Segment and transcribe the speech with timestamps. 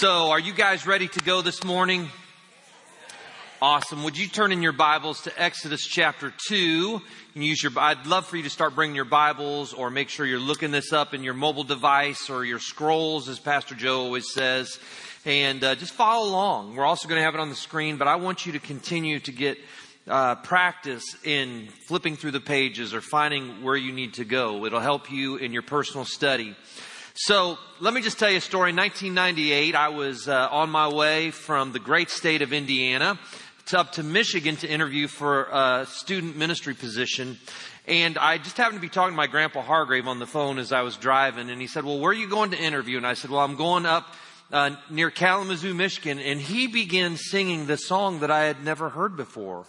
[0.00, 2.08] So, are you guys ready to go this morning?
[3.60, 4.02] Awesome.
[4.04, 6.56] Would you turn in your Bibles to Exodus chapter 2?
[6.56, 7.02] You
[7.34, 10.24] can use your, I'd love for you to start bringing your Bibles or make sure
[10.24, 14.32] you're looking this up in your mobile device or your scrolls, as Pastor Joe always
[14.32, 14.78] says.
[15.26, 16.76] And uh, just follow along.
[16.76, 19.20] We're also going to have it on the screen, but I want you to continue
[19.20, 19.58] to get
[20.08, 24.64] uh, practice in flipping through the pages or finding where you need to go.
[24.64, 26.56] It'll help you in your personal study.
[27.14, 28.70] So let me just tell you a story.
[28.70, 33.18] In 1998, I was uh, on my way from the great state of Indiana
[33.66, 37.36] to up to Michigan to interview for a student ministry position.
[37.86, 40.72] And I just happened to be talking to my grandpa Hargrave on the phone as
[40.72, 41.50] I was driving.
[41.50, 42.96] And he said, well, where are you going to interview?
[42.96, 44.06] And I said, well, I'm going up
[44.52, 46.20] uh, near Kalamazoo, Michigan.
[46.20, 49.66] And he began singing the song that I had never heard before.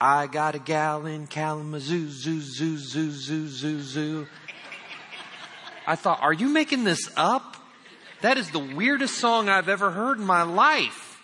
[0.00, 4.26] I got a gal in Kalamazoo, zoo, zoo, zoo, zoo, zoo, zoo.
[5.86, 7.56] I thought, are you making this up?
[8.20, 11.20] That is the weirdest song I've ever heard in my life.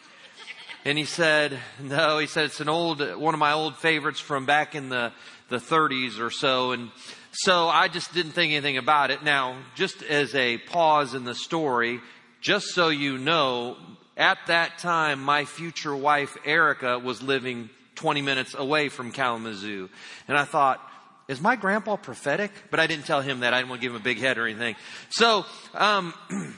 [0.84, 4.46] And he said, no, he said, it's an old, one of my old favorites from
[4.46, 5.12] back in the,
[5.48, 6.72] the 30s or so.
[6.72, 6.91] And
[7.33, 9.22] so I just didn't think anything about it.
[9.22, 12.00] Now, just as a pause in the story,
[12.40, 13.77] just so you know,
[14.16, 19.88] at that time, my future wife, Erica, was living 20 minutes away from Kalamazoo.
[20.27, 20.80] And I thought,
[21.28, 22.50] is my grandpa prophetic?
[22.70, 23.54] But I didn't tell him that.
[23.54, 24.76] I didn't want to give him a big head or anything.
[25.10, 26.14] So, um,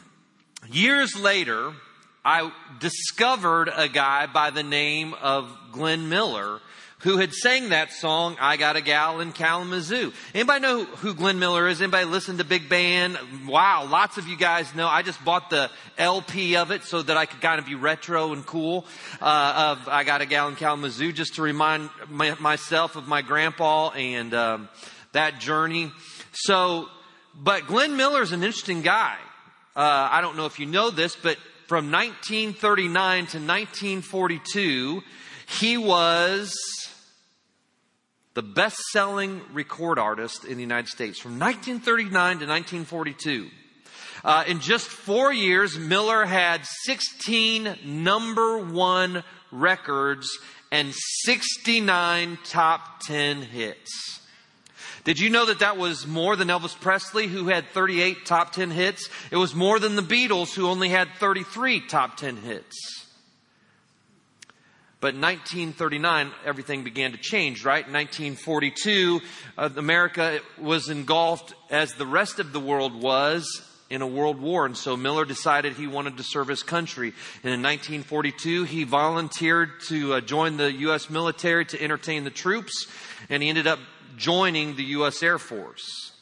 [0.71, 1.73] years later,
[2.25, 6.61] I discovered a guy by the name of Glenn Miller
[7.01, 10.13] who had sang that song, I Got a Gal in Kalamazoo.
[10.35, 11.81] Anybody know who Glenn Miller is?
[11.81, 13.19] Anybody listen to Big Band?
[13.47, 14.87] Wow, lots of you guys know.
[14.87, 18.33] I just bought the LP of it so that I could kind of be retro
[18.33, 18.85] and cool,
[19.21, 23.23] uh, of I Got a Gal in Kalamazoo just to remind my, myself of my
[23.23, 24.69] grandpa and, um,
[25.13, 25.91] that journey.
[26.33, 26.87] So,
[27.35, 29.17] but Glenn Miller is an interesting guy.
[29.75, 35.03] Uh, I don't know if you know this, but from 1939 to 1942,
[35.47, 36.55] he was
[38.35, 43.51] the best selling record artist in the United States from 1939 to 1942.
[44.23, 50.29] Uh, in just four years, Miller had 16 number one records
[50.71, 50.95] and
[51.25, 54.21] 69 top 10 hits.
[55.05, 58.71] Did you know that that was more than Elvis Presley, who had 38 top 10
[58.71, 59.09] hits?
[59.31, 63.07] It was more than the Beatles, who only had 33 top 10 hits.
[65.01, 67.87] But in 1939, everything began to change, right?
[67.87, 69.21] In 1942,
[69.57, 74.67] uh, America was engulfed, as the rest of the world was, in a world war.
[74.67, 77.09] And so Miller decided he wanted to serve his country.
[77.43, 81.11] And in 1942, he volunteered to uh, join the U.S.
[81.11, 82.87] military to entertain the troops.
[83.29, 83.79] And he ended up
[84.17, 85.23] joining the U.S.
[85.23, 86.13] Air Force.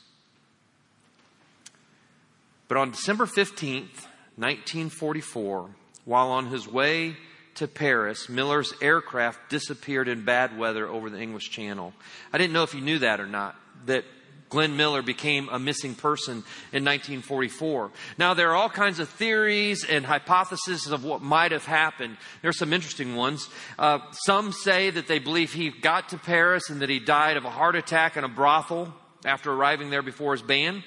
[2.68, 4.06] But on December 15th,
[4.36, 5.70] 1944,
[6.04, 7.16] while on his way
[7.58, 11.92] to Paris, Miller's aircraft disappeared in bad weather over the English Channel.
[12.32, 14.04] I didn't know if you knew that or not, that
[14.48, 17.90] Glenn Miller became a missing person in 1944.
[18.16, 22.16] Now, there are all kinds of theories and hypotheses of what might have happened.
[22.42, 23.48] There are some interesting ones.
[23.78, 27.44] Uh, some say that they believe he got to Paris and that he died of
[27.44, 28.94] a heart attack in a brothel
[29.24, 30.82] after arriving there before his band.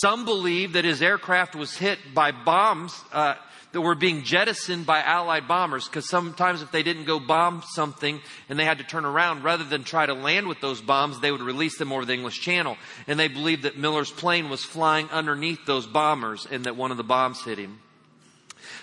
[0.00, 3.00] Some believe that his aircraft was hit by bombs.
[3.12, 3.34] Uh,
[3.74, 8.20] that were being jettisoned by Allied bombers because sometimes if they didn't go bomb something
[8.48, 11.32] and they had to turn around, rather than try to land with those bombs, they
[11.32, 12.76] would release them over the English Channel.
[13.08, 16.96] And they believed that Miller's plane was flying underneath those bombers and that one of
[16.96, 17.80] the bombs hit him.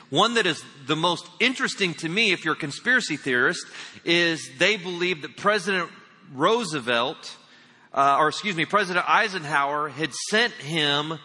[0.09, 3.65] One that is the most interesting to me, if you're a conspiracy theorist,
[4.03, 5.89] is they believe that President
[6.33, 7.37] Roosevelt,
[7.93, 11.19] uh, or excuse me, President Eisenhower had sent him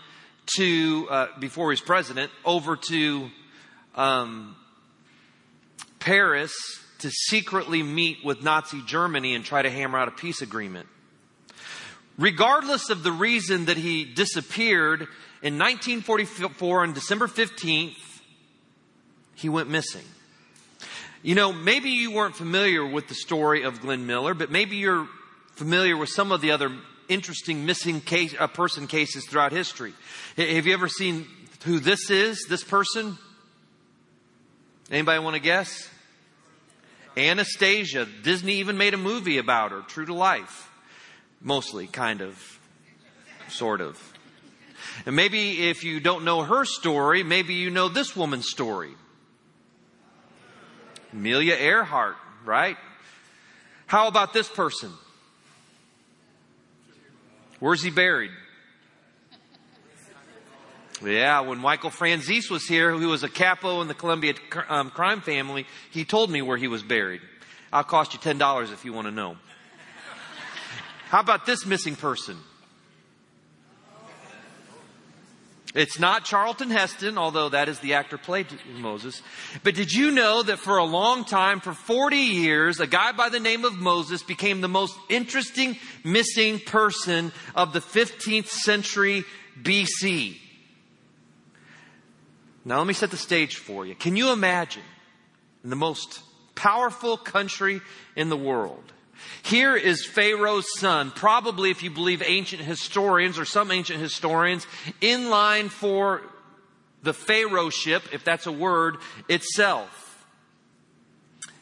[0.57, 3.31] to, uh, before he was president, over to
[3.95, 4.57] um,
[5.99, 6.53] Paris
[6.99, 10.89] to secretly meet with Nazi Germany and try to hammer out a peace agreement.
[12.19, 15.03] Regardless of the reason that he disappeared,
[15.43, 17.97] in 1944 on December 15th,
[19.35, 20.05] he went missing.
[21.23, 25.09] You know, maybe you weren't familiar with the story of Glenn Miller, but maybe you're
[25.57, 26.71] familiar with some of the other
[27.09, 29.95] interesting missing case, uh, person cases throughout history.
[30.37, 31.27] Have you ever seen
[31.65, 33.19] who this is, this person?
[34.91, 35.89] Anybody want to guess?
[37.17, 38.07] Anastasia.
[38.23, 40.71] Disney even made a movie about her, true to life.
[41.41, 42.61] Mostly, kind of,
[43.49, 44.01] sort of.
[45.07, 48.93] And maybe if you don't know her story, maybe you know this woman's story.
[51.13, 52.77] Amelia Earhart, right?
[53.87, 54.93] How about this person?
[57.61, 58.31] Where's he buried?
[61.05, 64.33] Yeah, when Michael Franzese was here, who was a capo in the Colombo
[64.69, 67.21] um, crime family, he told me where he was buried.
[67.73, 69.37] I'll cost you $10 if you want to know.
[71.09, 72.39] How about this missing person?
[75.77, 78.47] It's not Charlton Heston, although that is the actor played
[78.79, 79.21] Moses.
[79.63, 83.29] But did you know that for a long time, for 40 years, a guy by
[83.29, 89.25] the name of Moses became the most interesting missing person of the 15th century
[89.61, 90.39] BC?
[92.65, 93.95] Now let me set the stage for you.
[93.95, 94.83] Can you imagine
[95.63, 96.21] in the most
[96.55, 97.83] powerful country
[98.17, 98.95] in the world,
[99.43, 104.67] here is Pharaoh's son, probably if you believe ancient historians or some ancient historians,
[105.01, 106.23] in line for
[107.03, 108.97] the Pharaohship, if that's a word,
[109.29, 110.03] itself.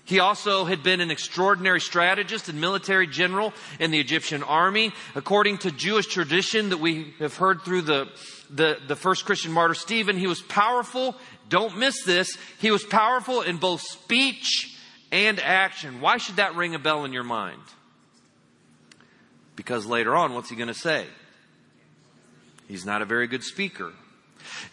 [0.07, 4.93] He also had been an extraordinary strategist and military general in the Egyptian army.
[5.15, 8.11] According to Jewish tradition that we have heard through the,
[8.51, 11.17] the, the first Christian martyr Stephen, he was powerful.
[11.49, 12.37] Don't miss this.
[12.61, 14.74] He was powerful in both speech
[15.15, 16.01] and action.
[16.01, 17.63] Why should that ring a bell in your mind?
[19.55, 21.07] Because later on, what's he going to say?
[22.67, 23.93] He's not a very good speaker.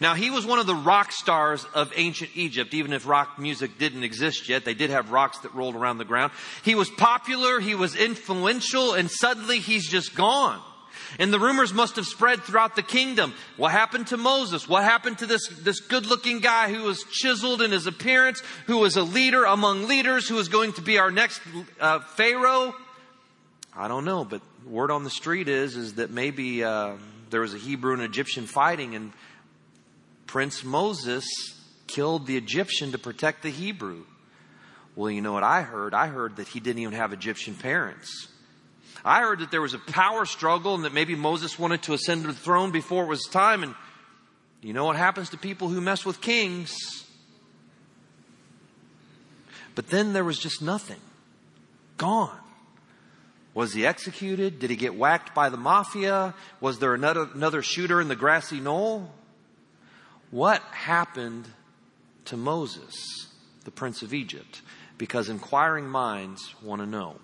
[0.00, 3.78] Now, he was one of the rock stars of ancient Egypt, even if rock music
[3.78, 4.64] didn't exist yet.
[4.64, 6.32] They did have rocks that rolled around the ground.
[6.64, 10.60] He was popular, he was influential, and suddenly he's just gone.
[11.18, 13.34] And the rumors must have spread throughout the kingdom.
[13.56, 14.68] What happened to Moses?
[14.68, 18.78] What happened to this, this good looking guy who was chiseled in his appearance, who
[18.78, 21.40] was a leader among leaders, who was going to be our next
[21.80, 22.74] uh, Pharaoh?
[23.76, 26.94] I don't know, but word on the street is, is that maybe uh,
[27.30, 29.12] there was a Hebrew and Egyptian fighting and
[30.26, 31.26] Prince Moses
[31.86, 34.04] killed the Egyptian to protect the Hebrew.
[34.96, 35.94] Well, you know what I heard?
[35.94, 38.28] I heard that he didn't even have Egyptian parents.
[39.04, 42.22] I heard that there was a power struggle and that maybe Moses wanted to ascend
[42.22, 43.62] to the throne before it was time.
[43.62, 43.74] And
[44.62, 46.76] you know what happens to people who mess with kings?
[49.74, 51.00] But then there was just nothing.
[51.96, 52.38] Gone.
[53.54, 54.60] Was he executed?
[54.60, 56.34] Did he get whacked by the mafia?
[56.60, 59.12] Was there another, another shooter in the grassy knoll?
[60.30, 61.46] What happened
[62.26, 63.28] to Moses,
[63.64, 64.62] the prince of Egypt?
[64.96, 67.16] Because inquiring minds want to know.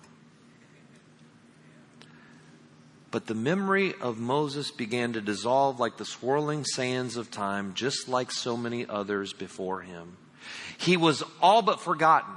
[3.11, 8.07] But the memory of Moses began to dissolve like the swirling sands of time, just
[8.07, 10.17] like so many others before him.
[10.77, 12.33] He was all but forgotten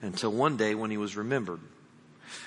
[0.00, 1.60] until one day when he was remembered.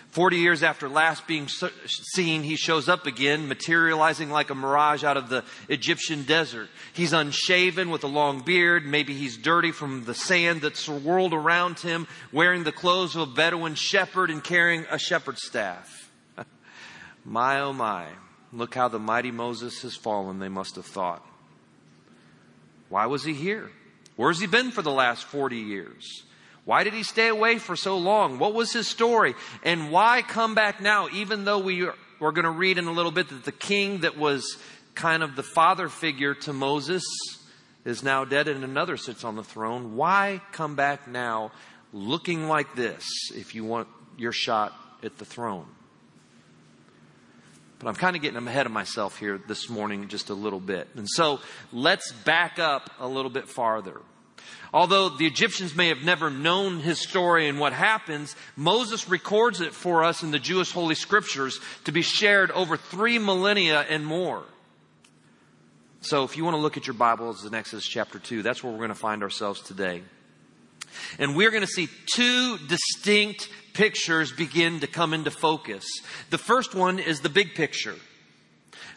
[0.09, 5.17] Forty years after last being seen, he shows up again, materializing like a mirage out
[5.17, 6.69] of the Egyptian desert.
[6.93, 8.85] He's unshaven with a long beard.
[8.85, 13.31] Maybe he's dirty from the sand that's swirled around him, wearing the clothes of a
[13.31, 16.02] Bedouin shepherd and carrying a shepherd's staff.
[17.25, 18.07] My oh my,
[18.51, 21.25] look how the mighty Moses has fallen, they must have thought.
[22.89, 23.71] Why was he here?
[24.15, 26.23] Where's he been for the last 40 years?
[26.65, 28.39] Why did he stay away for so long?
[28.39, 29.35] What was his story?
[29.63, 32.91] And why come back now, even though we are, we're going to read in a
[32.91, 34.57] little bit that the king that was
[34.95, 37.03] kind of the father figure to Moses
[37.83, 39.95] is now dead and another sits on the throne.
[39.95, 41.51] Why come back now
[41.91, 43.05] looking like this
[43.35, 43.87] if you want
[44.17, 44.73] your shot
[45.03, 45.65] at the throne?
[47.83, 50.87] But I'm kind of getting ahead of myself here this morning just a little bit.
[50.95, 51.41] And so
[51.73, 53.99] let's back up a little bit farther.
[54.73, 59.73] Although the Egyptians may have never known his story and what happens, Moses records it
[59.73, 64.43] for us in the Jewish Holy Scriptures to be shared over three millennia and more.
[65.99, 68.71] So if you want to look at your Bibles in Exodus chapter 2, that's where
[68.71, 70.03] we're going to find ourselves today.
[71.19, 75.85] And we're going to see two distinct pictures begin to come into focus.
[76.29, 77.95] The first one is the big picture.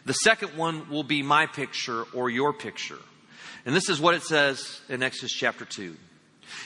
[0.05, 2.99] The second one will be my picture or your picture.
[3.65, 5.95] And this is what it says in Exodus chapter 2.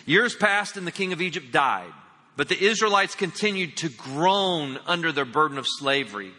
[0.05, 1.91] Years passed and the king of Egypt died,
[2.37, 6.31] but the Israelites continued to groan under their burden of slavery.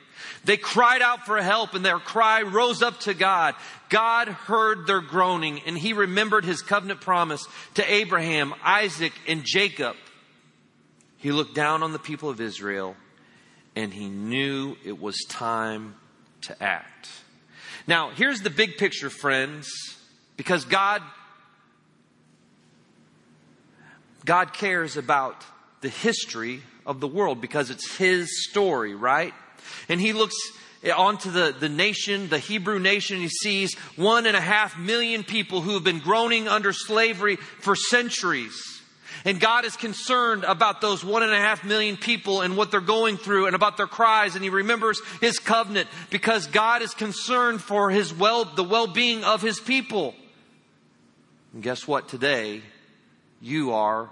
[0.44, 3.54] They cried out for help and their cry rose up to God.
[3.88, 9.96] God heard their groaning and he remembered his covenant promise to Abraham, Isaac, and Jacob.
[11.22, 12.96] He looked down on the people of Israel
[13.76, 15.94] and he knew it was time
[16.42, 17.08] to act.
[17.86, 19.70] Now, here's the big picture, friends,
[20.36, 21.00] because God
[24.24, 25.44] God cares about
[25.80, 29.32] the history of the world because it's his story, right?
[29.88, 30.36] And he looks
[30.96, 35.24] onto the, the nation, the Hebrew nation, and he sees one and a half million
[35.24, 38.71] people who have been groaning under slavery for centuries.
[39.24, 42.80] And God is concerned about those one and a half million people and what they're
[42.80, 44.34] going through and about their cries.
[44.34, 49.42] And He remembers His covenant because God is concerned for His well, the well-being of
[49.42, 50.14] His people.
[51.52, 52.08] And guess what?
[52.08, 52.62] Today,
[53.40, 54.10] you are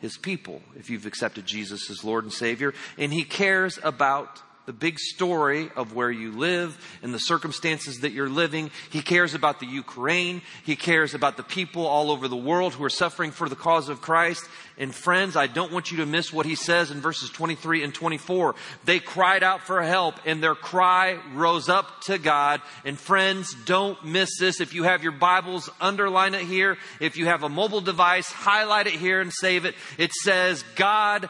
[0.00, 2.74] His people if you've accepted Jesus as Lord and Savior.
[2.98, 8.12] And He cares about the big story of where you live and the circumstances that
[8.12, 8.70] you're living.
[8.90, 10.42] He cares about the Ukraine.
[10.64, 13.88] He cares about the people all over the world who are suffering for the cause
[13.88, 14.44] of Christ.
[14.78, 17.92] And friends, I don't want you to miss what he says in verses 23 and
[17.92, 18.54] 24.
[18.84, 22.62] They cried out for help and their cry rose up to God.
[22.84, 24.60] And friends, don't miss this.
[24.60, 26.78] If you have your Bibles, underline it here.
[27.00, 29.74] If you have a mobile device, highlight it here and save it.
[29.98, 31.28] It says, God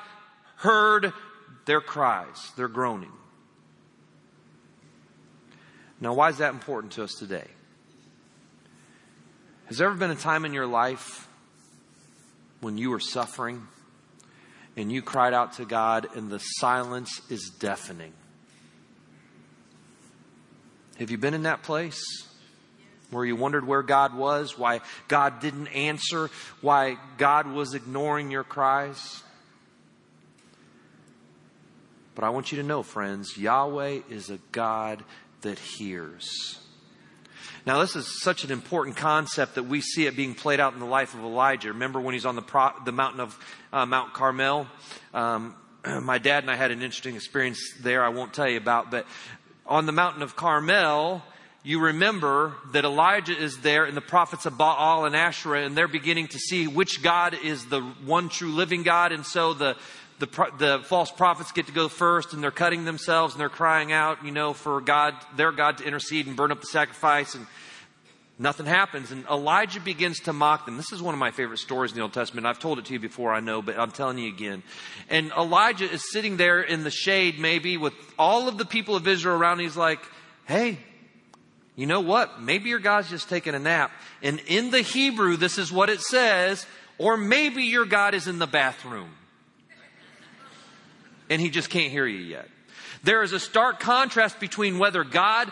[0.56, 1.14] heard
[1.64, 3.12] their cries, their groaning.
[6.00, 7.46] Now, why is that important to us today?
[9.66, 11.28] Has there ever been a time in your life
[12.60, 13.66] when you were suffering
[14.76, 18.12] and you cried out to God and the silence is deafening?
[20.98, 22.02] Have you been in that place
[23.10, 26.30] where you wondered where God was, why God didn't answer,
[26.60, 29.22] why God was ignoring your cries?
[32.14, 35.04] But I want you to know, friends, Yahweh is a God
[35.42, 36.58] that hears.
[37.66, 40.80] Now, this is such an important concept that we see it being played out in
[40.80, 41.68] the life of Elijah.
[41.68, 43.38] Remember when he's on the, pro, the mountain of
[43.72, 44.66] uh, Mount Carmel?
[45.12, 45.54] Um,
[46.02, 49.06] my dad and I had an interesting experience there I won't tell you about, but
[49.66, 51.22] on the mountain of Carmel,
[51.62, 55.88] you remember that Elijah is there and the prophets of Baal and Asherah, and they're
[55.88, 59.12] beginning to see which God is the one true living God.
[59.12, 59.76] And so the,
[60.20, 63.90] the, the false prophets get to go first and they're cutting themselves and they're crying
[63.90, 67.46] out, you know, for God, their God to intercede and burn up the sacrifice and
[68.38, 69.10] nothing happens.
[69.10, 70.76] And Elijah begins to mock them.
[70.76, 72.46] This is one of my favorite stories in the Old Testament.
[72.46, 74.62] I've told it to you before, I know, but I'm telling you again.
[75.08, 79.08] And Elijah is sitting there in the shade, maybe, with all of the people of
[79.08, 79.60] Israel around.
[79.60, 80.00] He's like,
[80.44, 80.78] hey,
[81.76, 82.42] you know what?
[82.42, 83.90] Maybe your God's just taking a nap.
[84.22, 86.66] And in the Hebrew, this is what it says,
[86.98, 89.10] or maybe your God is in the bathroom
[91.30, 92.48] and he just can't hear you yet.
[93.02, 95.50] There is a stark contrast between whether God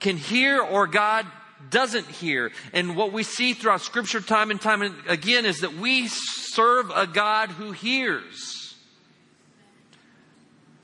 [0.00, 1.26] can hear or God
[1.70, 2.52] doesn't hear.
[2.74, 7.06] And what we see throughout scripture time and time again is that we serve a
[7.06, 8.74] God who hears.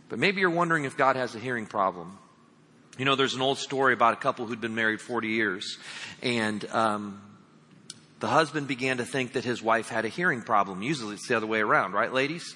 [0.08, 2.16] But maybe you're wondering if God has a hearing problem.
[2.98, 5.78] You know, there's an old story about a couple who'd been married 40 years,
[6.22, 7.22] and um,
[8.18, 10.82] the husband began to think that his wife had a hearing problem.
[10.82, 12.54] Usually it's the other way around, right, ladies?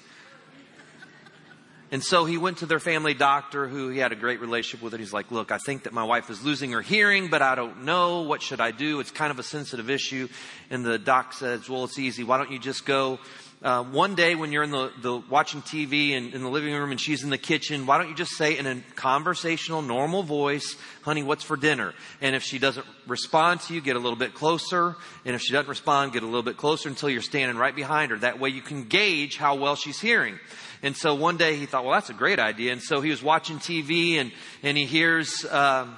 [1.95, 4.93] And so he went to their family doctor who he had a great relationship with.
[4.93, 7.55] And he's like, look, I think that my wife is losing her hearing, but I
[7.55, 8.23] don't know.
[8.23, 8.99] What should I do?
[8.99, 10.27] It's kind of a sensitive issue.
[10.69, 12.25] And the doc says, well, it's easy.
[12.25, 13.19] Why don't you just go
[13.63, 16.91] uh, one day when you're in the, the watching TV and in the living room
[16.91, 20.75] and she's in the kitchen, why don't you just say in a conversational, normal voice,
[21.01, 21.93] honey, what's for dinner?
[22.21, 24.97] And if she doesn't respond to you, get a little bit closer.
[25.23, 28.11] And if she doesn't respond, get a little bit closer until you're standing right behind
[28.11, 28.19] her.
[28.19, 30.37] That way you can gauge how well she's hearing.
[30.85, 32.71] And so one day he thought, well, that's a great idea.
[32.71, 35.97] And so he was watching TV and, and he hears, um,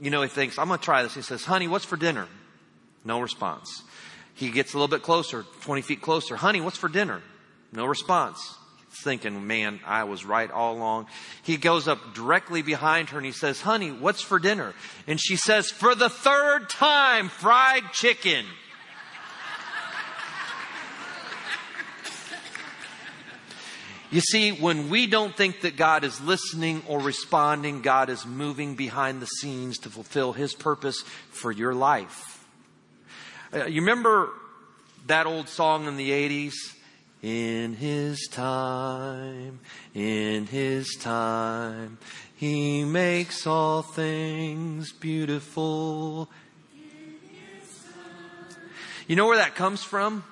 [0.00, 1.16] you know, he thinks, I'm going to try this.
[1.16, 2.28] He says, honey, what's for dinner?
[3.04, 3.82] No response.
[4.34, 6.36] He gets a little bit closer, 20 feet closer.
[6.36, 7.22] Honey, what's for dinner?
[7.72, 8.56] No response.
[9.02, 11.08] Thinking, man, I was right all along.
[11.42, 14.74] He goes up directly behind her and he says, honey, what's for dinner?
[15.08, 18.46] And she says, for the third time, fried chicken.
[24.10, 28.74] You see, when we don't think that God is listening or responding, God is moving
[28.74, 32.44] behind the scenes to fulfill His purpose for your life.
[33.54, 34.30] Uh, you remember
[35.06, 36.54] that old song in the 80s?
[37.22, 39.60] In His time,
[39.94, 41.98] in His time,
[42.34, 46.28] He makes all things beautiful.
[49.06, 50.24] You know where that comes from?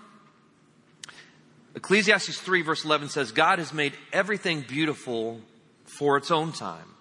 [1.75, 5.41] Ecclesiastes 3 verse 11 says, God has made everything beautiful
[5.85, 6.95] for its own time.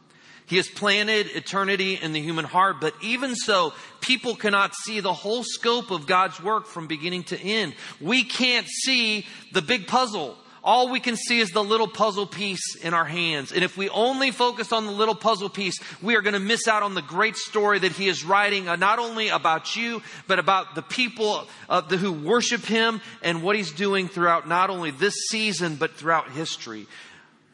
[0.46, 5.14] He has planted eternity in the human heart, but even so, people cannot see the
[5.14, 7.76] whole scope of God's work from beginning to end.
[8.00, 12.76] We can't see the big puzzle all we can see is the little puzzle piece
[12.76, 13.54] in our hands.
[13.54, 16.68] And if we only focus on the little puzzle piece, we are going to miss
[16.68, 20.40] out on the great story that he is writing, uh, not only about you, but
[20.40, 25.16] about the people the, who worship him and what he's doing throughout not only this
[25.30, 26.86] season, but throughout history.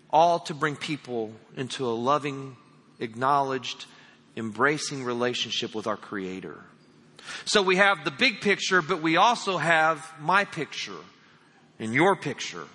[0.09, 2.57] All to bring people into a loving,
[2.99, 3.85] acknowledged,
[4.35, 6.59] embracing relationship with our Creator.
[7.45, 10.97] So we have the big picture, but we also have my picture
[11.77, 12.65] and your picture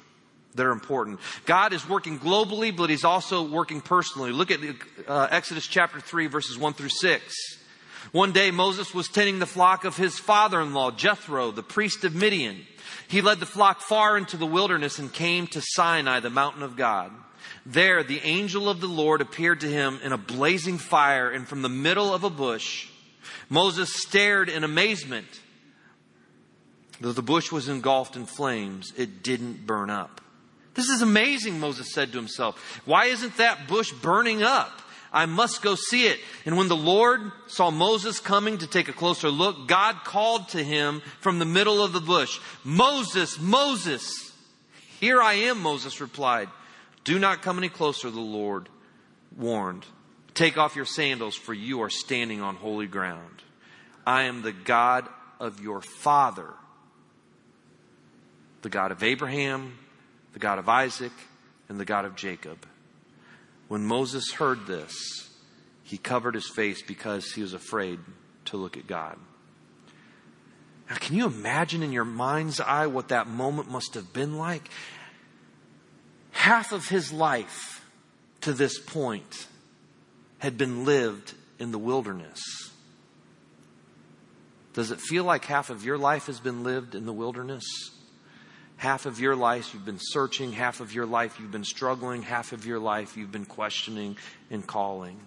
[0.58, 1.18] that are important.
[1.46, 4.30] God is working globally, but He's also working personally.
[4.30, 4.60] Look at
[5.08, 7.58] uh, Exodus chapter 3, verses 1 through 6.
[8.12, 12.66] One day Moses was tending the flock of his father-in-law, Jethro, the priest of Midian.
[13.08, 16.76] He led the flock far into the wilderness and came to Sinai, the mountain of
[16.76, 17.12] God.
[17.66, 21.62] There, the angel of the Lord appeared to him in a blazing fire and from
[21.62, 22.88] the middle of a bush.
[23.50, 25.26] Moses stared in amazement.
[27.00, 30.20] Though the bush was engulfed in flames, it didn't burn up.
[30.78, 32.80] This is amazing, Moses said to himself.
[32.84, 34.70] Why isn't that bush burning up?
[35.12, 36.20] I must go see it.
[36.46, 40.62] And when the Lord saw Moses coming to take a closer look, God called to
[40.62, 44.32] him from the middle of the bush, Moses, Moses.
[45.00, 46.48] Here I am, Moses replied.
[47.02, 48.68] Do not come any closer, the Lord
[49.36, 49.84] warned.
[50.32, 53.42] Take off your sandals, for you are standing on holy ground.
[54.06, 55.08] I am the God
[55.40, 56.50] of your father,
[58.62, 59.76] the God of Abraham,
[60.38, 61.10] the God of Isaac,
[61.68, 62.64] and the God of Jacob.
[63.66, 64.94] When Moses heard this,
[65.82, 67.98] he covered his face because he was afraid
[68.44, 69.18] to look at God.
[70.88, 74.70] Now, can you imagine in your mind's eye what that moment must have been like?
[76.30, 77.84] Half of his life
[78.42, 79.48] to this point
[80.38, 82.40] had been lived in the wilderness.
[84.72, 87.64] Does it feel like half of your life has been lived in the wilderness?
[88.78, 92.52] Half of your life you've been searching, half of your life you've been struggling, half
[92.52, 94.16] of your life you've been questioning
[94.50, 95.18] and calling.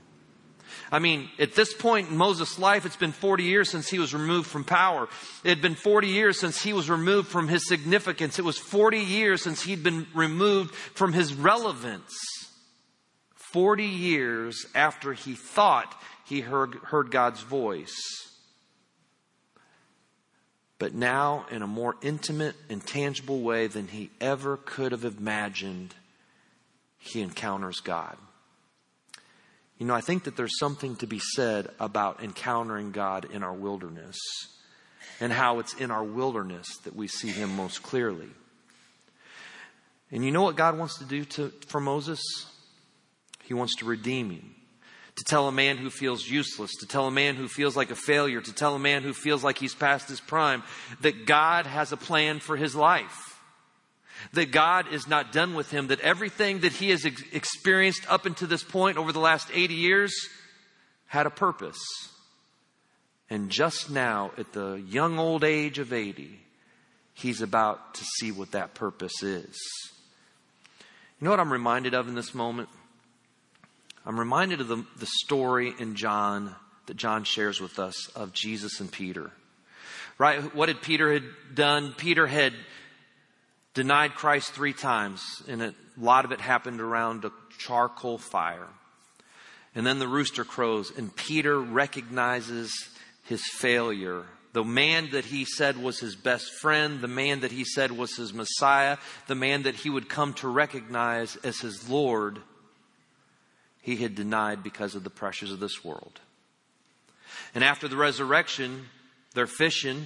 [0.90, 4.14] I mean, at this point in Moses' life, it's been 40 years since he was
[4.14, 5.10] removed from power.
[5.44, 8.40] It had been 40 years since he was removed from his significance.
[8.40, 12.14] It was 40 years since he'd been removed from his relevance.
[13.36, 15.94] 40 years after he thought
[16.26, 18.31] he heard, heard God's voice.
[20.82, 25.94] But now, in a more intimate and tangible way than he ever could have imagined,
[26.98, 28.18] he encounters God.
[29.78, 33.54] You know, I think that there's something to be said about encountering God in our
[33.54, 34.18] wilderness
[35.20, 38.30] and how it's in our wilderness that we see him most clearly.
[40.12, 42.24] And you know what God wants to do to, for Moses?
[43.44, 44.56] He wants to redeem him
[45.22, 47.96] to tell a man who feels useless, to tell a man who feels like a
[47.96, 50.64] failure, to tell a man who feels like he's past his prime,
[51.02, 53.40] that God has a plan for his life.
[54.34, 58.26] That God is not done with him, that everything that he has ex- experienced up
[58.26, 60.12] until this point over the last 80 years
[61.06, 61.80] had a purpose.
[63.30, 66.40] And just now, at the young old age of 80,
[67.14, 69.56] he's about to see what that purpose is.
[71.20, 72.70] You know what I'm reminded of in this moment?
[74.06, 76.56] I'm reminded of the, the story in John
[76.88, 79.32] that John shares with us of Jesus and Peter.
[80.18, 80.54] Right?
[80.56, 81.94] What had Peter had done?
[81.98, 82.54] Peter had
[83.74, 88.68] denied Christ three times, and a lot of it happened around a charcoal fire.
[89.74, 92.74] And then the rooster crows, and Peter recognizes
[93.24, 94.26] his failure.
[94.54, 98.18] The man that he said was his best friend, the man that he said was
[98.18, 102.40] his Messiah, the man that he would come to recognize as his Lord
[103.82, 106.20] he had denied because of the pressures of this world.
[107.54, 108.86] And after the resurrection,
[109.34, 110.06] they're fishing.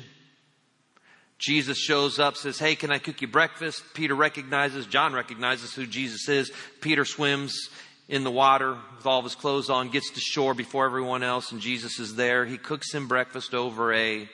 [1.38, 3.84] Jesus shows up, says, Hey, can I cook you breakfast?
[3.94, 6.52] Peter recognizes, John recognizes who Jesus is.
[6.80, 7.70] Peter swims
[8.08, 11.52] in the water with all of his clothes on, gets to shore before everyone else,
[11.52, 12.46] and Jesus is there.
[12.46, 14.30] He cooks him breakfast over a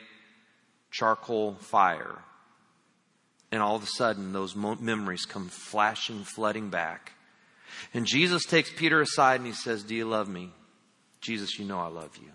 [0.92, 2.20] charcoal fire.
[3.52, 7.14] And all of a sudden, those memories come flashing, flooding back.
[7.94, 10.52] And Jesus takes Peter aside and he says, Do you love me?
[11.22, 12.32] Jesus, you know I love you.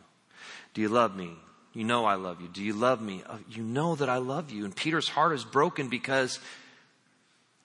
[0.75, 1.33] Do you love me?
[1.73, 2.49] You know I love you.
[2.49, 3.23] Do you love me?
[3.29, 4.65] Oh, you know that I love you.
[4.65, 6.39] And Peter's heart is broken because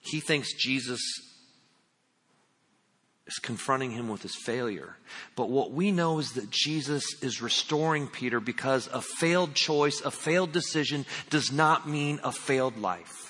[0.01, 0.99] he thinks Jesus
[3.27, 4.97] is confronting him with his failure.
[5.35, 10.11] But what we know is that Jesus is restoring Peter because a failed choice, a
[10.11, 13.20] failed decision does not mean a failed life.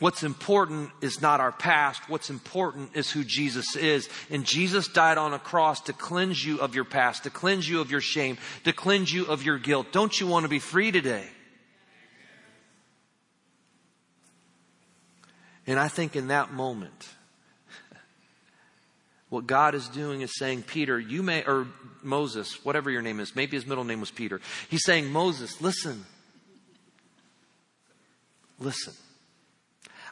[0.00, 2.08] What's important is not our past.
[2.08, 4.08] What's important is who Jesus is.
[4.30, 7.82] And Jesus died on a cross to cleanse you of your past, to cleanse you
[7.82, 9.88] of your shame, to cleanse you of your guilt.
[9.92, 11.28] Don't you want to be free today?
[15.66, 17.10] And I think in that moment,
[19.28, 21.66] what God is doing is saying, Peter, you may, or
[22.02, 24.40] Moses, whatever your name is, maybe his middle name was Peter.
[24.70, 26.06] He's saying, Moses, listen.
[28.58, 28.94] Listen.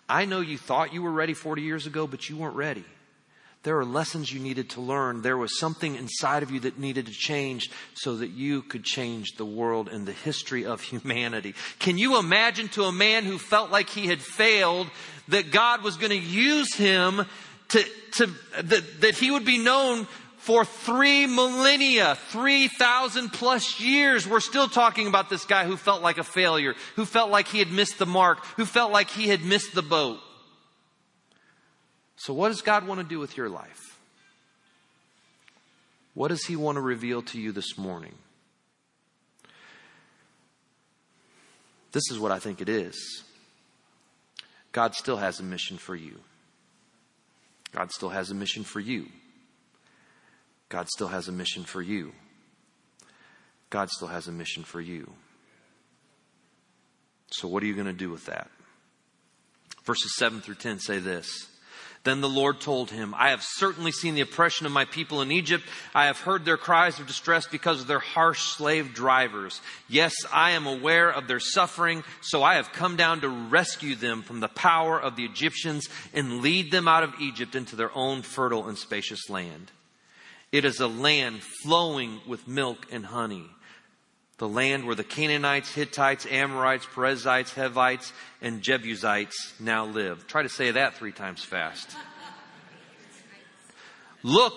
[0.08, 2.84] I know you thought you were ready 40 years ago, but you weren't ready.
[3.64, 5.22] There are lessons you needed to learn.
[5.22, 9.32] There was something inside of you that needed to change so that you could change
[9.36, 11.54] the world and the history of humanity.
[11.80, 14.88] Can you imagine to a man who felt like he had failed
[15.28, 17.26] that God was going to use him
[17.68, 18.26] to, to
[18.62, 20.06] that, that he would be known
[20.38, 26.18] for three millennia, 3,000 plus years, we're still talking about this guy who felt like
[26.18, 29.42] a failure, who felt like he had missed the mark, who felt like he had
[29.42, 30.18] missed the boat.
[32.16, 33.88] So, what does God want to do with your life?
[36.18, 38.14] What does He want to reveal to you this morning?
[41.92, 43.22] This is what I think it is.
[44.72, 46.18] God still has a mission for you.
[47.70, 49.06] God still has a mission for you.
[50.68, 52.12] God still has a mission for you.
[53.70, 55.12] God still has a mission for you.
[57.30, 58.50] So, what are you going to do with that?
[59.84, 61.48] Verses 7 through 10 say this.
[62.04, 65.32] Then the Lord told him, I have certainly seen the oppression of my people in
[65.32, 65.64] Egypt.
[65.94, 69.60] I have heard their cries of distress because of their harsh slave drivers.
[69.88, 74.22] Yes, I am aware of their suffering, so I have come down to rescue them
[74.22, 78.22] from the power of the Egyptians and lead them out of Egypt into their own
[78.22, 79.72] fertile and spacious land.
[80.50, 83.44] It is a land flowing with milk and honey.
[84.38, 90.26] The land where the Canaanites, Hittites, Amorites, Perizzites, Hevites, and Jebusites now live.
[90.26, 91.94] Try to say that three times fast.
[94.22, 94.54] Look,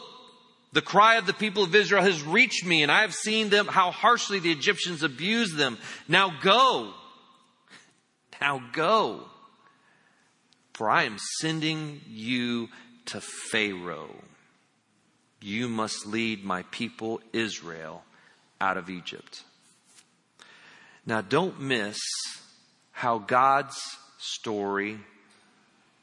[0.72, 3.68] the cry of the people of Israel has reached me, and I have seen them,
[3.68, 5.78] how harshly the Egyptians abuse them.
[6.08, 6.94] Now go.
[8.40, 9.26] Now go.
[10.74, 12.70] For I am sending you
[13.08, 14.16] to Pharaoh
[15.42, 18.04] you must lead my people Israel
[18.60, 19.44] out of Egypt.
[21.06, 22.00] Now, don't miss
[22.92, 23.80] how God's
[24.20, 25.00] story,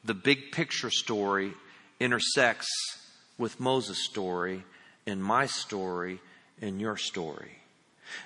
[0.03, 1.53] the big picture story,
[1.99, 2.67] intersects
[3.37, 4.63] with Moses' story
[5.07, 6.19] and my story
[6.61, 7.51] and your story.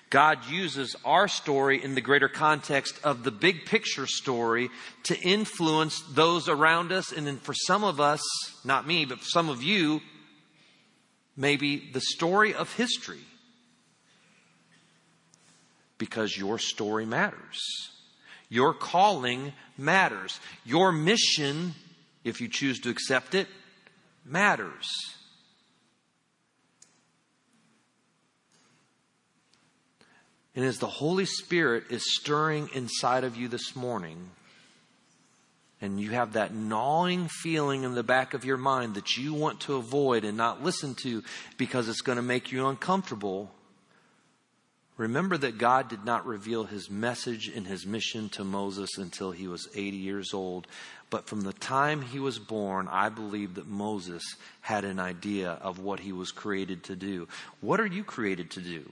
[0.10, 4.70] God uses our story in the greater context of the big picture story
[5.04, 7.12] to influence those around us.
[7.12, 8.22] And then for some of us,
[8.64, 10.02] not me, but some of you,
[11.36, 13.26] maybe the story of history
[15.98, 17.60] because your story matters.
[18.50, 20.40] Your calling matters.
[20.66, 21.74] Your mission,
[22.24, 23.48] if you choose to accept it,
[24.26, 24.90] matters.
[30.56, 34.30] And as the Holy Spirit is stirring inside of you this morning,
[35.84, 39.60] and you have that gnawing feeling in the back of your mind that you want
[39.60, 41.22] to avoid and not listen to
[41.58, 43.52] because it's going to make you uncomfortable,
[44.96, 49.46] remember that God did not reveal his message and his mission to Moses until he
[49.46, 50.68] was 80 years old.
[51.10, 54.24] But from the time he was born, I believe that Moses
[54.62, 57.28] had an idea of what he was created to do.
[57.60, 58.90] What are you created to do?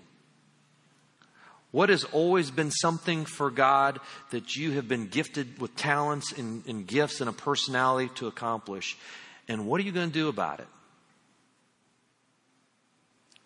[1.72, 4.00] What has always been something for God
[4.32, 8.98] that you have been gifted with talents and, and gifts and a personality to accomplish?
[9.48, 10.68] And what are you going to do about it?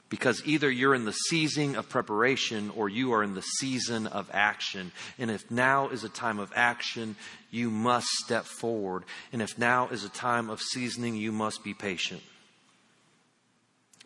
[0.10, 4.30] Because either you're in the season of preparation or you are in the season of
[4.34, 4.92] action.
[5.20, 7.16] And if now is a time of action,
[7.52, 9.04] you must step forward.
[9.34, 12.22] And if now is a time of seasoning, you must be patient.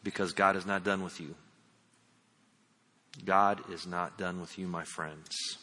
[0.04, 1.36] Because God is not done with you.
[3.26, 5.58] God is not done with you, my friends.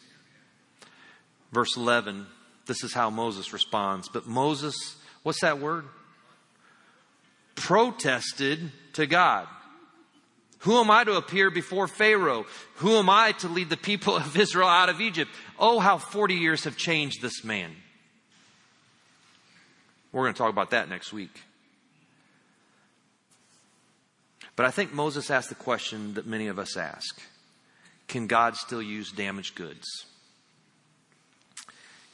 [1.53, 2.27] Verse 11,
[2.67, 4.09] this is how Moses responds.
[4.09, 5.85] But Moses, what's that word?
[7.55, 9.47] Protested to God.
[10.61, 12.47] Who am I to appear before Pharaoh?
[12.77, 15.31] Who am I to lead the people of Israel out of Egypt?
[15.59, 17.71] Oh, how 40 years have changed this man.
[20.13, 21.43] We're going to talk about that next week.
[24.57, 27.21] But I think Moses asked the question that many of us ask
[28.09, 29.87] can God still use damaged goods?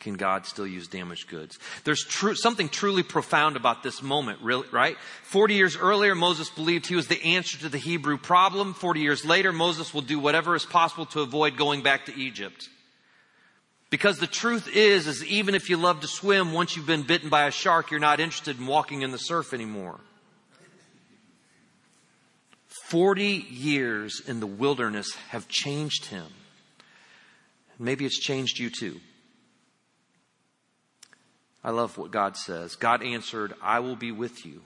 [0.00, 1.60] Can God still use damaged goods?
[1.84, 2.04] There's
[2.42, 4.96] something truly profound about this moment, really, right?
[5.22, 8.74] 40 years earlier, Moses believed he was the answer to the Hebrew problem.
[8.74, 12.68] 40 years later, Moses will do whatever is possible to avoid going back to Egypt.
[13.90, 17.28] Because the truth is, is even if you love to swim, once you've been bitten
[17.28, 20.00] by a shark, you're not interested in walking in the surf anymore.
[22.92, 26.26] 40 years in the wilderness have changed him.
[27.78, 29.00] Maybe it's changed you too.
[31.64, 32.76] I love what God says.
[32.76, 34.60] God answered, I will be with you.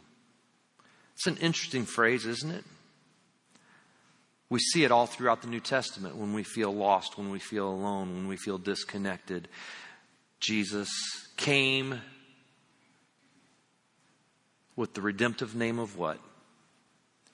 [1.14, 2.64] It's an interesting phrase, isn't it?
[4.50, 7.68] We see it all throughout the New Testament when we feel lost, when we feel
[7.68, 9.46] alone, when we feel disconnected.
[10.40, 10.90] Jesus
[11.36, 12.00] came
[14.74, 16.18] with the redemptive name of what?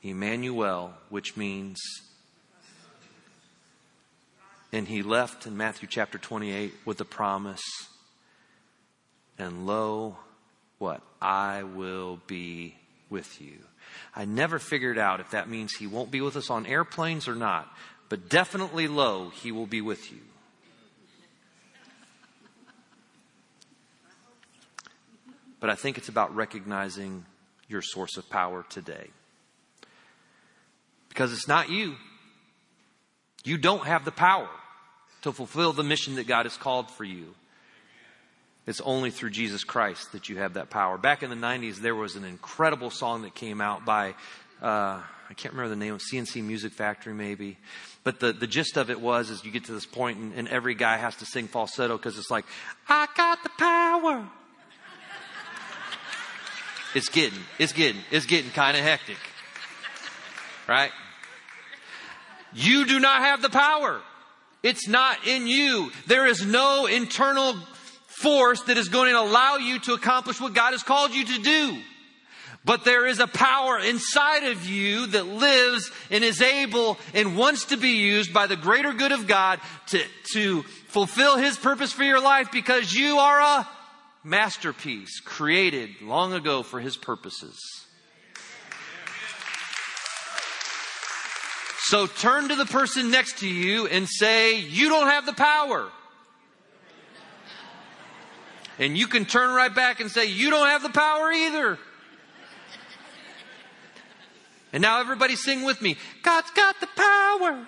[0.02, 1.80] Emmanuel, which means.
[4.72, 7.62] And he left in Matthew chapter 28 with the promise,
[9.38, 10.16] and lo,
[10.78, 11.02] what?
[11.20, 12.76] I will be
[13.10, 13.58] with you.
[14.16, 17.34] I never figured out if that means he won't be with us on airplanes or
[17.34, 17.70] not,
[18.08, 20.18] but definitely lo, he will be with you.
[25.60, 27.24] But I think it's about recognizing
[27.68, 29.10] your source of power today.
[31.12, 31.96] Because it's not you.
[33.44, 34.48] You don't have the power
[35.22, 37.34] to fulfill the mission that God has called for you.
[38.66, 40.96] It's only through Jesus Christ that you have that power.
[40.96, 44.14] Back in the 90s, there was an incredible song that came out by,
[44.62, 47.58] uh, I can't remember the name of C+C Music Factory, maybe.
[48.04, 50.48] But the, the gist of it was, is you get to this point and, and
[50.48, 52.46] every guy has to sing falsetto because it's like,
[52.88, 54.26] I got the power.
[56.94, 59.18] it's getting, it's getting, it's getting kind of hectic.
[60.66, 60.90] Right?
[62.54, 64.00] You do not have the power.
[64.62, 65.90] It's not in you.
[66.06, 67.54] There is no internal
[68.06, 71.42] force that is going to allow you to accomplish what God has called you to
[71.42, 71.78] do.
[72.64, 77.66] But there is a power inside of you that lives and is able and wants
[77.66, 80.00] to be used by the greater good of God to,
[80.34, 83.68] to fulfill His purpose for your life because you are a
[84.22, 87.58] masterpiece created long ago for His purposes.
[91.84, 95.90] So turn to the person next to you and say, You don't have the power.
[98.78, 101.78] And you can turn right back and say, You don't have the power either.
[104.72, 107.66] And now everybody sing with me God's got the power.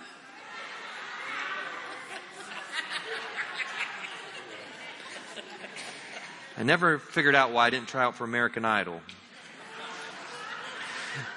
[6.57, 9.01] I never figured out why I didn't try out for American Idol.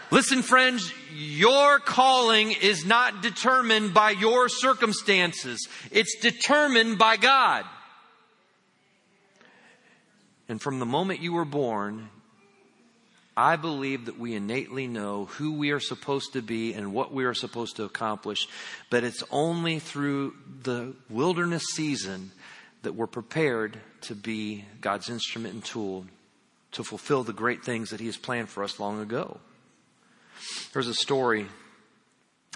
[0.10, 5.68] Listen, friends, your calling is not determined by your circumstances.
[5.92, 7.66] It's determined by God.
[10.48, 12.10] And from the moment you were born,
[13.36, 17.26] I believe that we innately know who we are supposed to be and what we
[17.26, 18.48] are supposed to accomplish,
[18.90, 22.32] but it's only through the wilderness season
[22.84, 26.06] that we're prepared to be God's instrument and tool
[26.72, 29.40] to fulfill the great things that He has planned for us long ago.
[30.74, 31.48] There's a story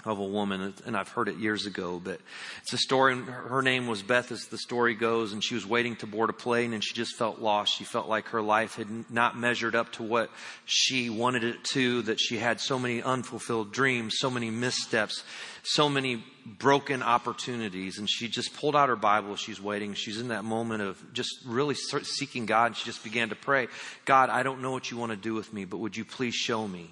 [0.04, 2.20] of a woman, and I've heard it years ago, but
[2.62, 3.16] it's a story.
[3.16, 6.32] Her name was Beth, as the story goes, and she was waiting to board a
[6.32, 7.76] plane, and she just felt lost.
[7.76, 10.28] She felt like her life had not measured up to what
[10.64, 15.22] she wanted it to, that she had so many unfulfilled dreams, so many missteps,
[15.62, 17.98] so many broken opportunities.
[17.98, 19.36] And she just pulled out her Bible.
[19.36, 19.94] She's waiting.
[19.94, 23.68] She's in that moment of just really seeking God, and she just began to pray
[24.04, 26.34] God, I don't know what you want to do with me, but would you please
[26.34, 26.90] show me?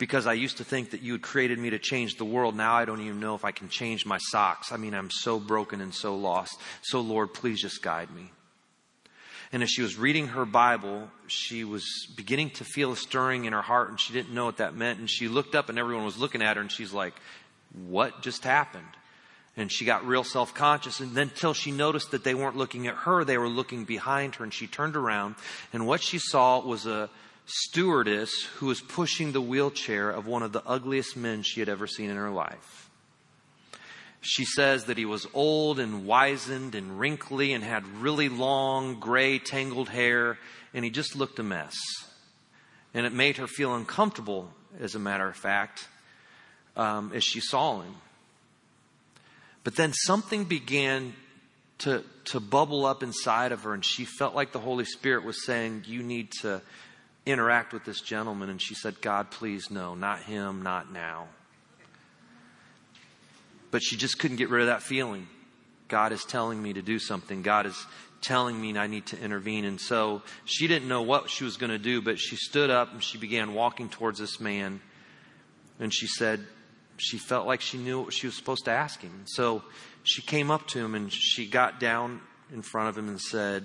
[0.00, 2.56] Because I used to think that you had created me to change the world.
[2.56, 4.72] Now I don't even know if I can change my socks.
[4.72, 6.58] I mean, I'm so broken and so lost.
[6.80, 8.32] So, Lord, please just guide me.
[9.52, 11.84] And as she was reading her Bible, she was
[12.16, 15.00] beginning to feel a stirring in her heart, and she didn't know what that meant.
[15.00, 17.12] And she looked up, and everyone was looking at her, and she's like,
[17.86, 18.84] What just happened?
[19.54, 21.00] And she got real self conscious.
[21.00, 24.36] And then, till she noticed that they weren't looking at her, they were looking behind
[24.36, 24.44] her.
[24.44, 25.34] And she turned around,
[25.74, 27.10] and what she saw was a
[27.50, 31.86] stewardess who was pushing the wheelchair of one of the ugliest men she had ever
[31.86, 32.88] seen in her life.
[34.20, 39.38] She says that he was old and wizened and wrinkly and had really long, gray,
[39.38, 40.38] tangled hair,
[40.74, 41.74] and he just looked a mess.
[42.92, 45.88] And it made her feel uncomfortable, as a matter of fact,
[46.76, 47.94] um, as she saw him.
[49.64, 51.14] But then something began
[51.78, 55.44] to, to bubble up inside of her, and she felt like the Holy Spirit was
[55.44, 56.60] saying, You need to
[57.30, 61.28] interact with this gentleman, and she said, God, please, no, not him, not now.
[63.70, 65.28] But she just couldn't get rid of that feeling.
[65.88, 67.42] God is telling me to do something.
[67.42, 67.86] God is
[68.20, 69.64] telling me I need to intervene.
[69.64, 72.92] And so she didn't know what she was going to do, but she stood up
[72.92, 74.80] and she began walking towards this man.
[75.78, 76.46] And she said
[76.96, 79.24] she felt like she knew what she was supposed to ask him.
[79.26, 79.62] So
[80.02, 82.20] she came up to him and she got down
[82.52, 83.64] in front of him and said,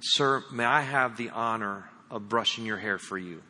[0.00, 3.42] Sir, may I have the honor of brushing your hair for you.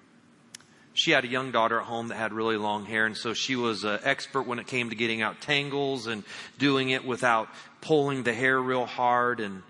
[0.95, 3.55] She had a young daughter at home that had really long hair, and so she
[3.55, 6.25] was an expert when it came to getting out tangles and
[6.59, 7.49] doing it without
[7.83, 9.41] pulling the hair real hard.
[9.41, 9.63] And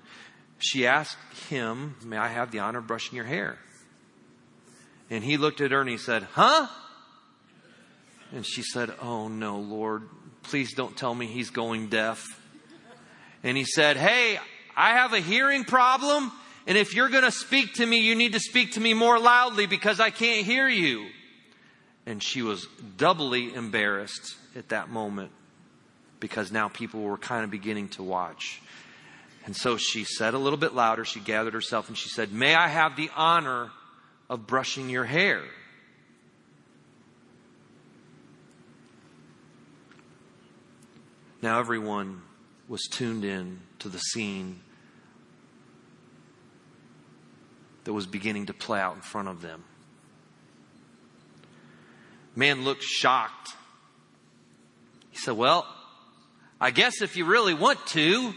[0.59, 1.18] she asked
[1.49, 3.59] him, May I have the honor of brushing your hair?
[5.11, 6.68] And he looked at her and he said, Huh?
[8.33, 10.03] And she said, Oh no, Lord,
[10.44, 12.25] please don't tell me he's going deaf.
[13.42, 14.38] And he said, Hey,
[14.77, 16.31] I have a hearing problem
[16.67, 19.19] And if you're going to speak to me, you need to speak to me more
[19.19, 21.07] loudly because I can't hear you.
[22.05, 25.31] And she was doubly embarrassed at that moment
[26.19, 28.61] because now people were kind of beginning to watch.
[29.45, 32.55] And so she said a little bit louder, she gathered herself and she said, May
[32.55, 33.71] I have the honor
[34.29, 35.43] of brushing your hair?
[41.43, 42.23] Now everyone
[42.67, 44.61] was tuned in to the scene
[47.87, 49.62] that was beginning to play out in front of them.
[52.35, 53.55] Man looked shocked.
[55.11, 55.64] He said, Well,
[56.61, 58.35] I guess if you really want to.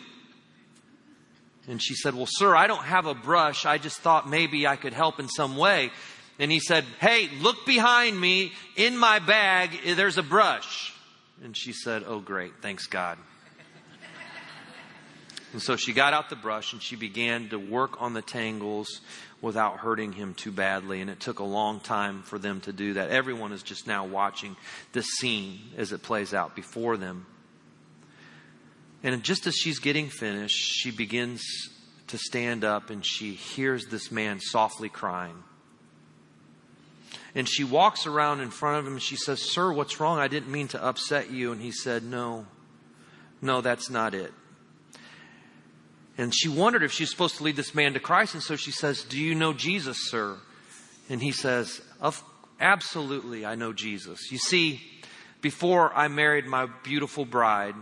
[1.67, 3.65] And she said, Well, sir, I don't have a brush.
[3.65, 5.89] I just thought maybe I could help in some way.
[6.37, 8.53] And he said, Hey, look behind me.
[8.75, 10.93] In my bag, eh, there's a brush.
[11.43, 12.53] And she said, Oh, great.
[12.61, 13.17] Thanks, God.
[15.51, 19.01] And so she got out the brush and she began to work on the tangles
[19.41, 21.01] without hurting him too badly.
[21.01, 23.09] And it took a long time for them to do that.
[23.09, 24.55] Everyone is just now watching
[24.93, 27.25] the scene as it plays out before them.
[29.01, 31.41] And just as she's getting finished, she begins
[32.07, 35.43] to stand up and she hears this man softly crying.
[37.33, 40.19] And she walks around in front of him and she says, Sir, what's wrong?
[40.19, 41.51] I didn't mean to upset you.
[41.51, 42.45] And he said, No,
[43.41, 44.33] no, that's not it.
[46.19, 48.33] And she wondered if she's supposed to lead this man to Christ.
[48.33, 50.35] And so she says, Do you know Jesus, sir?
[51.09, 51.81] And he says,
[52.59, 54.29] Absolutely, I know Jesus.
[54.29, 54.81] You see,
[55.39, 57.75] before I married my beautiful bride,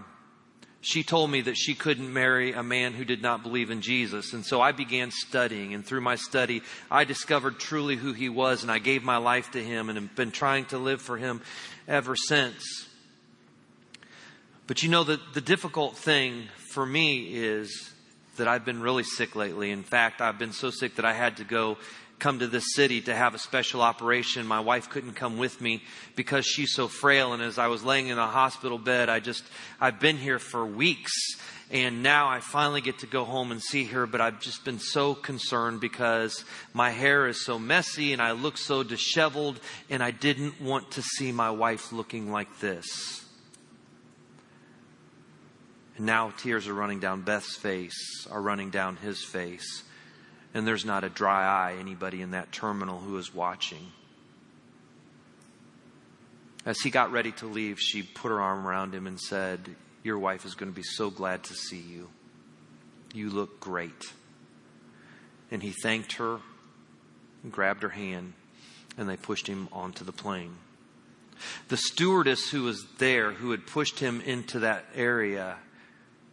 [0.81, 4.33] she told me that she couldn't marry a man who did not believe in Jesus.
[4.33, 5.73] And so I began studying.
[5.73, 8.61] And through my study, I discovered truly who he was.
[8.61, 11.41] And I gave my life to him and have been trying to live for him
[11.87, 12.87] ever since.
[14.67, 17.95] But you know, the, the difficult thing for me is
[18.37, 19.71] that I've been really sick lately.
[19.71, 21.77] In fact, I've been so sick that I had to go
[22.19, 24.47] come to this city to have a special operation.
[24.47, 25.83] My wife couldn't come with me
[26.15, 27.33] because she's so frail.
[27.33, 29.43] And as I was laying in a hospital bed, I just,
[29.79, 31.13] I've been here for weeks.
[31.69, 34.79] And now I finally get to go home and see her, but I've just been
[34.79, 40.11] so concerned because my hair is so messy and I look so disheveled and I
[40.11, 43.26] didn't want to see my wife looking like this.
[45.97, 49.83] And now tears are running down Beth's face, are running down his face.
[50.53, 53.91] And there's not a dry eye, anybody in that terminal who is watching.
[56.65, 60.19] As he got ready to leave, she put her arm around him and said, Your
[60.19, 62.09] wife is going to be so glad to see you.
[63.13, 64.13] You look great.
[65.49, 66.39] And he thanked her
[67.41, 68.33] and grabbed her hand,
[68.97, 70.57] and they pushed him onto the plane.
[71.69, 75.57] The stewardess who was there, who had pushed him into that area,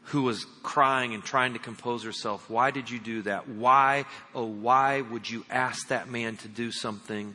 [0.04, 2.48] who was crying and trying to compose herself.
[2.50, 3.48] Why did you do that?
[3.48, 7.34] Why, oh, why would you ask that man to do something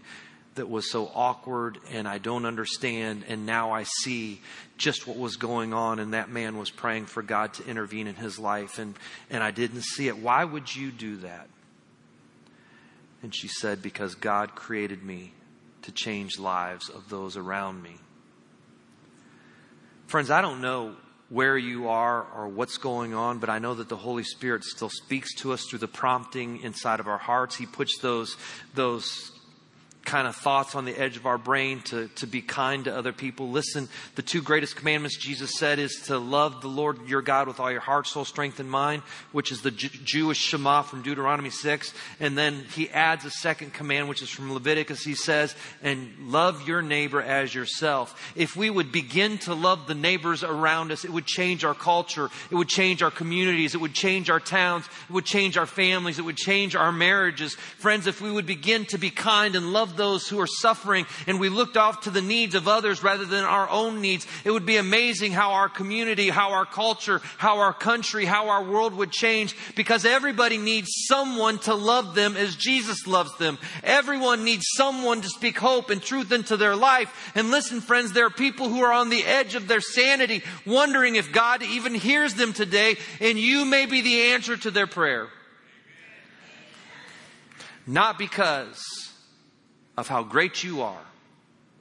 [0.56, 3.26] that was so awkward and I don't understand?
[3.28, 4.42] And now I see
[4.78, 8.16] just what was going on, and that man was praying for God to intervene in
[8.16, 8.96] his life, and,
[9.30, 10.18] and I didn't see it.
[10.18, 11.48] Why would you do that?
[13.24, 15.34] And she said, Because God created me
[15.82, 17.98] to change lives of those around me.
[20.08, 20.96] Friends, I don't know
[21.30, 24.90] where you are or what's going on, but I know that the Holy Spirit still
[24.90, 27.56] speaks to us through the prompting inside of our hearts.
[27.56, 28.36] He puts those,
[28.74, 29.32] those
[30.10, 33.14] kind of thoughts on the edge of our brain to, to be kind to other
[33.14, 33.52] people.
[33.52, 37.60] Listen, the two greatest commandments Jesus said is to love the Lord your God with
[37.60, 41.52] all your heart, soul, strength, and mind, which is the J- Jewish Shema from Deuteronomy
[41.52, 41.94] 6.
[42.20, 45.04] And then he adds a second command, which is from Leviticus.
[45.04, 48.34] He says, and love your neighbor as yourself.
[48.36, 52.32] If we would begin to love the neighbors around us, it would change our culture.
[52.50, 53.76] It would change our communities.
[53.76, 54.88] It would change our towns.
[55.08, 56.18] It would change our families.
[56.18, 57.54] It would change our marriages.
[57.54, 61.40] Friends, if we would begin to be kind and love those who are suffering and
[61.40, 64.66] we looked off to the needs of others rather than our own needs, it would
[64.66, 69.12] be amazing how our community, how our culture, how our country, how our world would
[69.12, 73.58] change because everybody needs someone to love them as Jesus loves them.
[73.84, 77.32] Everyone needs someone to speak hope and truth into their life.
[77.36, 81.16] And listen, friends, there are people who are on the edge of their sanity, wondering
[81.16, 85.28] if God even hears them today, and you may be the answer to their prayer.
[87.86, 89.09] Not because
[90.00, 91.06] of how great you are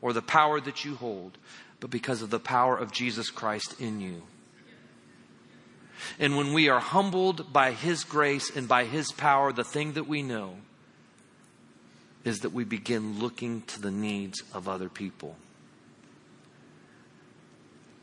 [0.03, 1.39] or the power that you hold,
[1.79, 4.23] but because of the power of Jesus Christ in you.
[6.19, 10.09] And when we are humbled by His grace and by His power, the thing that
[10.09, 10.57] we know
[12.25, 15.37] is that we begin looking to the needs of other people.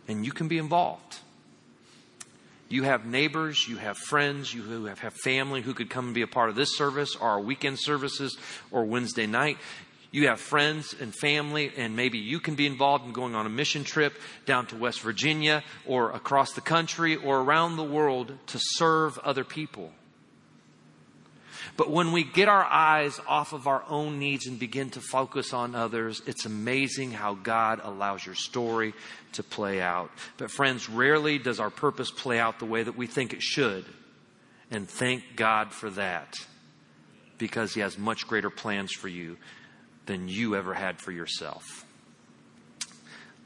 [0.08, 1.20] And you can be involved.
[2.68, 6.24] You have neighbors, you have friends, you have, have family who could come and be
[6.24, 8.38] a part of this service or our weekend services
[8.72, 9.58] or Wednesday night.
[10.16, 13.50] You have friends and family, and maybe you can be involved in going on a
[13.50, 14.14] mission trip
[14.46, 19.44] down to West Virginia or across the country or around the world to serve other
[19.44, 19.92] people.
[21.76, 25.52] But when we get our eyes off of our own needs and begin to focus
[25.52, 28.94] on others, it's amazing how God allows your story
[29.34, 30.12] to play out.
[30.38, 33.84] But friends, rarely does our purpose play out the way that we think it should.
[34.72, 36.38] And thank God for that
[37.38, 39.36] because He has much greater plans for you
[40.06, 41.86] than you ever had for yourself.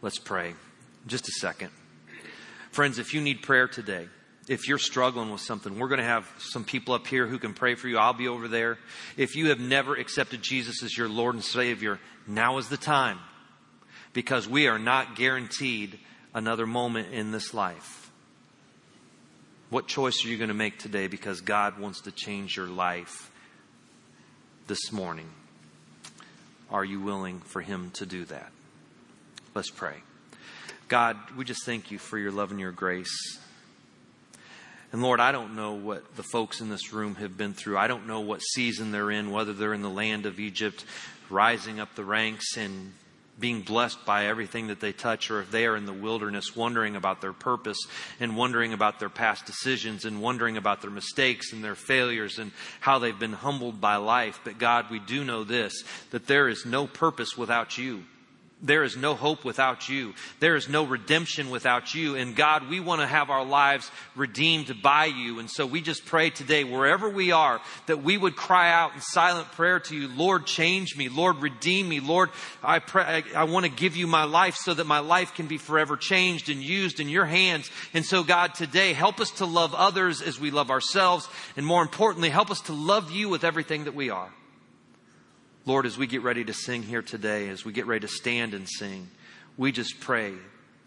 [0.02, 0.56] Let's pray.
[1.08, 1.70] Just a second.
[2.72, 4.08] Friends, if you need prayer today,
[4.48, 7.54] if you're struggling with something, we're going to have some people up here who can
[7.54, 7.98] pray for you.
[7.98, 8.78] I'll be over there.
[9.16, 13.20] If you have never accepted Jesus as your Lord and Savior, now is the time
[14.14, 16.00] because we are not guaranteed
[16.34, 18.12] another moment in this life.
[19.70, 23.32] What choice are you going to make today because God wants to change your life
[24.66, 25.30] this morning?
[26.72, 28.52] Are you willing for Him to do that?
[29.56, 29.96] Let's pray.
[30.88, 33.40] God, we just thank you for your love and your grace.
[34.92, 37.78] And Lord, I don't know what the folks in this room have been through.
[37.78, 40.84] I don't know what season they're in, whether they're in the land of Egypt,
[41.30, 42.94] rising up the ranks and
[43.40, 46.96] being blessed by everything that they touch, or if they are in the wilderness wondering
[46.96, 47.78] about their purpose
[48.20, 52.52] and wondering about their past decisions and wondering about their mistakes and their failures and
[52.80, 54.40] how they've been humbled by life.
[54.44, 58.04] But God, we do know this that there is no purpose without you.
[58.62, 60.14] There is no hope without you.
[60.42, 62.16] There is no redemption without you.
[62.16, 65.40] And God, we want to have our lives redeemed by you.
[65.40, 69.02] And so we just pray today, wherever we are, that we would cry out in
[69.02, 71.08] silent prayer to you, Lord, change me.
[71.08, 72.02] Lord, redeem me.
[72.02, 72.32] Lord,
[72.62, 75.48] I pray, I, I want to give you my life so that my life can
[75.48, 77.72] be forever changed and used in your hands.
[77.94, 81.30] And so God, today, help us to love others as we love ourselves.
[81.56, 84.30] And more importantly, help us to love you with everything that we are.
[85.70, 88.56] Lord, as we get ready to sing here today, as we get ready to stand
[88.56, 89.08] and sing,
[89.56, 90.34] we just pray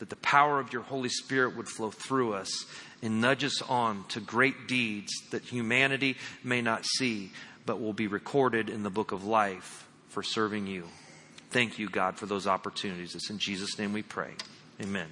[0.01, 2.65] that the power of your Holy Spirit would flow through us
[3.01, 7.31] and nudge us on to great deeds that humanity may not see,
[7.65, 10.89] but will be recorded in the book of life for serving you.
[11.51, 13.15] Thank you, God, for those opportunities.
[13.15, 14.33] It's in Jesus' name we pray.
[14.81, 15.07] Amen.